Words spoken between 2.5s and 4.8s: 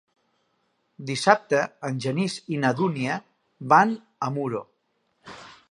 i na Dúnia van a Muro.